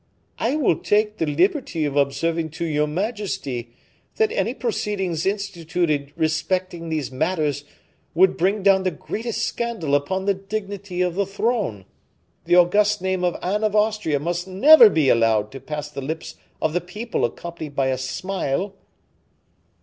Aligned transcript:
"I 0.39 0.55
will 0.55 0.77
take 0.79 1.17
the 1.17 1.27
liberty 1.27 1.85
of 1.85 1.95
observing 1.95 2.49
to 2.57 2.65
your 2.65 2.87
majesty, 2.87 3.69
that 4.15 4.31
any 4.31 4.55
proceedings 4.55 5.27
instituted 5.27 6.11
respecting 6.15 6.89
these 6.89 7.11
matters 7.11 7.65
would 8.15 8.35
bring 8.35 8.63
down 8.63 8.81
the 8.81 8.89
greatest 8.89 9.45
scandal 9.45 9.93
upon 9.93 10.25
the 10.25 10.33
dignity 10.33 11.01
of 11.03 11.13
the 11.13 11.27
throne. 11.27 11.85
The 12.45 12.55
august 12.55 13.03
name 13.03 13.23
of 13.23 13.37
Anne 13.43 13.63
of 13.63 13.75
Austria 13.75 14.19
must 14.19 14.47
never 14.47 14.89
be 14.89 15.07
allowed 15.07 15.51
to 15.51 15.59
pass 15.59 15.91
the 15.91 16.01
lips 16.01 16.33
of 16.59 16.73
the 16.73 16.81
people 16.81 17.23
accompanied 17.23 17.75
by 17.75 17.89
a 17.89 17.97
smile." 17.99 18.73